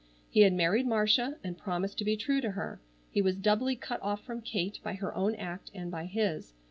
[0.31, 2.81] He had married Marcia and promised to be true to her.
[3.11, 6.55] He was doubly cut off from Kate by her own act and by his.